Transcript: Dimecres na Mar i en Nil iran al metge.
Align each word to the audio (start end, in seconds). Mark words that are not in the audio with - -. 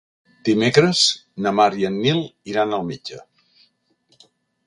Dimecres 0.47 1.01
na 1.45 1.51
Mar 1.59 1.67
i 1.81 1.85
en 1.91 1.99
Nil 2.05 2.23
iran 2.53 2.75
al 2.79 2.87
metge. 2.87 3.21